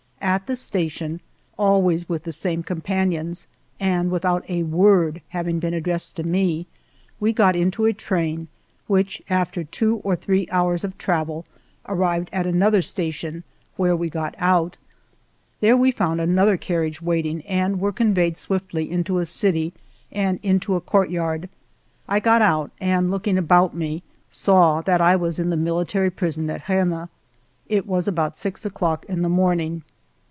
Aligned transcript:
At 0.23 0.45
the 0.47 0.55
station, 0.55 1.19
always 1.57 2.07
with 2.07 2.23
the 2.23 2.31
same 2.31 2.61
companions, 2.63 3.47
and 3.79 4.09
without 4.11 4.45
a 4.49 4.63
word 4.63 5.21
having 5.29 5.59
been 5.59 5.73
addressed 5.73 6.15
to 6.15 6.23
me, 6.23 6.67
we 7.19 7.33
got 7.33 7.53
into 7.55 7.85
a 7.85 7.91
train 7.91 8.47
which, 8.87 9.21
after 9.29 9.63
two 9.63 9.97
or 10.05 10.15
three 10.15 10.47
hours 10.51 10.83
of 10.85 10.97
travel, 10.99 11.45
arrived 11.87 12.29
at 12.31 12.45
another 12.47 12.81
station, 12.83 13.43
where 13.77 13.95
we 13.95 14.09
got 14.11 14.35
out. 14.37 14.77
There 15.59 15.75
we 15.75 15.91
found 15.91 16.21
another 16.21 16.55
carriage 16.55 17.01
waiting, 17.01 17.41
and 17.41 17.81
were 17.81 17.91
conveyed 17.91 18.37
swiftly 18.37 19.03
to 19.03 19.17
a 19.19 19.25
city 19.25 19.73
and 20.11 20.39
into 20.43 20.75
a 20.75 20.81
court 20.81 21.09
yard. 21.09 21.49
I 22.07 22.19
got 22.21 22.41
out, 22.43 22.71
and 22.79 23.09
looking 23.11 23.37
about 23.39 23.75
me 23.75 24.03
saw 24.29 24.79
that 24.81 25.01
I 25.01 25.15
was 25.17 25.39
in 25.39 25.49
the 25.49 25.57
military 25.57 26.11
prison 26.11 26.47
at 26.51 26.69
Rennes. 26.69 27.09
It 27.67 27.85
was 27.87 28.07
about 28.07 28.37
six 28.37 28.65
o'clock 28.67 29.03
in 29.09 29.23
the 29.23 29.29
morning. 29.29 29.83